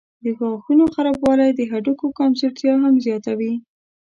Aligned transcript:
د 0.23 0.25
غاښونو 0.37 0.83
خرابوالی 0.93 1.49
د 1.53 1.61
هډوکو 1.71 2.05
کمزورتیا 2.19 2.73
هم 2.83 2.95
زیاتوي. 3.05 3.53